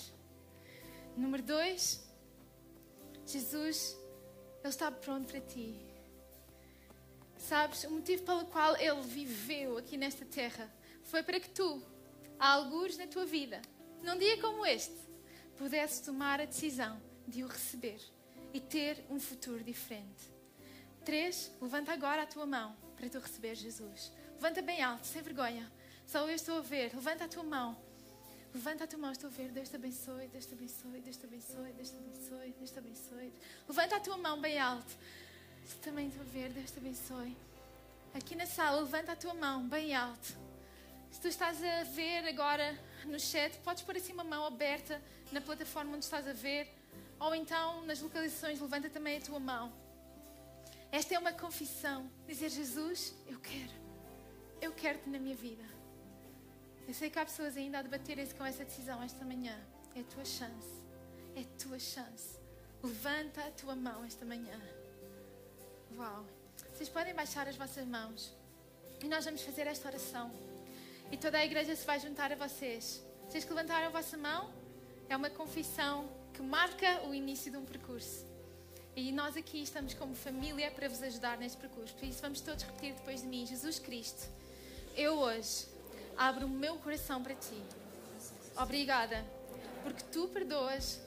[1.18, 2.00] Número dois,
[3.26, 3.98] Jesus,
[4.61, 5.74] Ele está pronto para ti.
[7.37, 11.83] Sabes, o motivo pelo qual Ele viveu aqui nesta terra foi para que tu,
[12.38, 13.61] há alguns na tua vida,
[14.00, 14.94] num dia como este,
[15.57, 18.00] pudesses tomar a decisão de o receber
[18.54, 20.31] e ter um futuro diferente.
[21.04, 24.12] Três, levanta agora a tua mão para tu receber Jesus.
[24.35, 25.68] Levanta bem alto, sem vergonha.
[26.07, 26.94] Só eu estou a ver.
[26.94, 27.76] Levanta a tua mão
[28.54, 29.50] Levanta a tua mão, estou a ver.
[29.50, 33.32] Deus te abençoe, Deus te abençoe, Deus te abençoe, Deus te abençoe, Deus te abençoe.
[33.68, 34.96] Levanta a tua mão bem alto.
[35.82, 37.37] Também estou a ver, Deus te abençoe.
[38.14, 40.37] Aqui na sala, levanta a tua mão bem alto.
[41.11, 45.40] Se tu estás a ver agora no chat, podes pôr assim uma mão aberta na
[45.40, 46.68] plataforma onde estás a ver.
[47.20, 49.72] Ou então nas localizações, levanta também a tua mão.
[50.90, 52.11] Esta é uma confissão.
[52.26, 53.72] Dizer, Jesus, eu quero.
[54.61, 55.77] Eu quero-te na minha vida.
[56.88, 59.55] Eu sei que há pessoas ainda a debaterem-se com essa decisão esta manhã.
[59.94, 60.72] É a tua chance.
[61.37, 62.38] É a tua chance.
[62.83, 64.59] Levanta a tua mão esta manhã.
[65.94, 66.24] Uau!
[66.72, 68.33] Vocês podem baixar as vossas mãos.
[69.05, 70.31] E nós vamos fazer esta oração.
[71.12, 73.03] E toda a igreja se vai juntar a vocês.
[73.29, 74.51] Vocês que levantaram a vossa mão,
[75.11, 78.24] é uma confissão que marca o início de um percurso.
[78.96, 81.94] E nós aqui estamos como família para vos ajudar neste percurso.
[81.94, 84.27] Por isso, vamos todos repetir depois de mim: Jesus Cristo,
[84.96, 85.66] eu hoje
[86.18, 87.62] abro o meu coração para ti.
[88.61, 89.24] Obrigada,
[89.85, 91.00] porque tu perdoas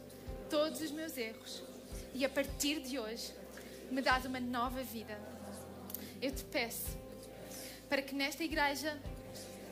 [0.50, 1.62] todos os meus erros
[2.14, 3.34] e a partir de hoje
[3.92, 5.20] me dás uma nova vida.
[6.22, 6.98] Eu te peço
[7.90, 8.98] para que nesta igreja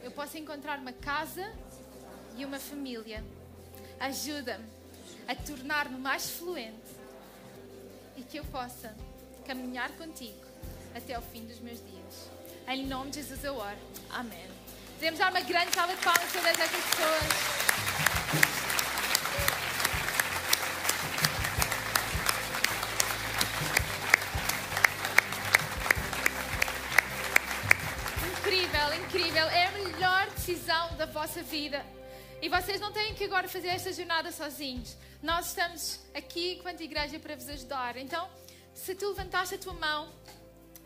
[0.04, 1.54] eu possa encontrar uma casa
[2.36, 3.24] e uma família.
[4.00, 4.66] Ajuda-me
[5.28, 7.00] a tornar-me mais fluente
[8.18, 8.94] e que eu possa
[9.46, 10.46] caminhar contigo
[10.94, 12.30] até o fim dos meus dias.
[12.68, 13.78] Em nome de Jesus eu oro.
[14.10, 14.69] Amém.
[15.00, 17.24] Podemos dar uma grande salva de palmas a todas essas pessoas.
[28.28, 29.48] Incrível, incrível.
[29.48, 31.86] É a melhor decisão da vossa vida.
[32.42, 34.98] E vocês não têm que agora fazer esta jornada sozinhos.
[35.24, 37.96] Nós estamos aqui, enquanto igreja, para vos ajudar.
[37.96, 38.30] Então,
[38.74, 40.14] se tu levantaste a tua mão,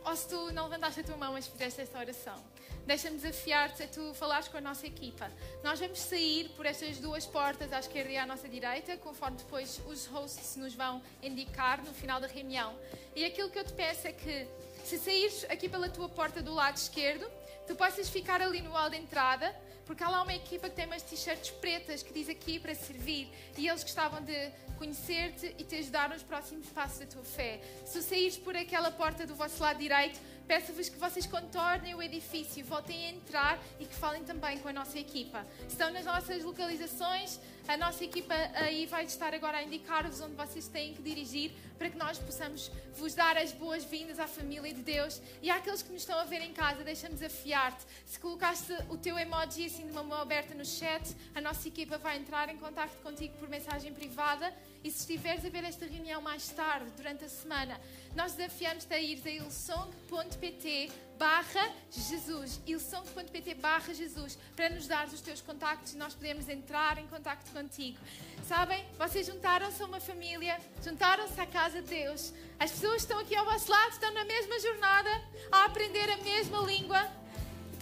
[0.05, 2.52] ou se tu não levantaste a tua mão, mas fizeste esta oração,
[2.85, 5.31] deixa-me desafiar-te a tu falares com a nossa equipa.
[5.63, 9.81] Nós vamos sair por estas duas portas, à esquerda e à nossa direita, conforme depois
[9.87, 12.75] os hosts nos vão indicar no final da reunião.
[13.15, 14.47] E aquilo que eu te peço é que,
[14.83, 17.29] se saíres aqui pela tua porta do lado esquerdo,
[17.67, 19.55] tu possas ficar ali no hall de entrada
[19.85, 23.29] porque há lá uma equipa que tem umas t-shirts pretas que diz aqui para servir
[23.57, 27.61] e eles gostavam de conhecer-te e te ajudar nos próximos passos da tua fé.
[27.85, 32.63] Se saíres por aquela porta do vosso lado direito, peço-vos que vocês contornem o edifício,
[32.65, 35.45] voltem a entrar e que falem também com a nossa equipa.
[35.67, 40.67] Estão nas nossas localizações, a nossa equipa aí vai estar agora a indicar-vos onde vocês
[40.67, 45.21] têm que dirigir para que nós possamos vos dar as boas-vindas à família de Deus.
[45.41, 47.85] E àqueles que nos estão a ver em casa, deixa-me desafiar-te.
[48.05, 51.97] Se colocaste o teu emoji assim de uma mão aberta no chat, a nossa equipa
[51.97, 54.53] vai entrar em contato contigo por mensagem privada.
[54.83, 57.79] E se estiveres a ver esta reunião mais tarde, durante a semana,
[58.15, 65.21] nós desafiamos-te a ir a ilsong.pt barra Jesus, ilsong.pt barra Jesus, para nos dar os
[65.21, 67.97] teus contactos e nós podemos entrar em contacto contigo.
[68.45, 72.33] Sabem, vocês juntaram-se a uma família, juntaram-se à casa de Deus.
[72.59, 75.09] As pessoas estão aqui ao vosso lado estão na mesma jornada,
[75.49, 77.22] a aprender a mesma língua.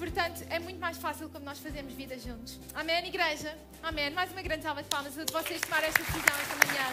[0.02, 2.60] Portanto, é muito mais fácil como nós fazemos vida juntos.
[2.74, 3.56] Amém, igreja?
[3.84, 4.10] Amém.
[4.10, 6.86] Mais uma grande salva de palmas a vocês tomarem esta decisão esta manhã.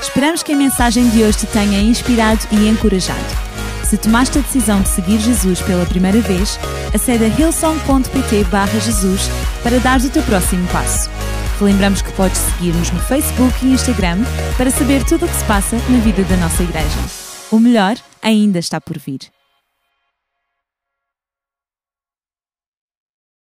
[0.00, 3.18] Esperamos que a mensagem de hoje te tenha inspirado e encorajado.
[3.84, 6.60] Se tomaste a decisão de seguir Jesus pela primeira vez,
[6.94, 8.44] acede a hillsong.pt
[8.84, 9.22] Jesus
[9.64, 11.10] para dar o teu próximo passo.
[11.58, 14.18] Relembramos que podes seguir-nos no Facebook e Instagram
[14.56, 17.00] para saber tudo o que se passa na vida da nossa igreja.
[17.50, 19.35] O melhor ainda está por vir.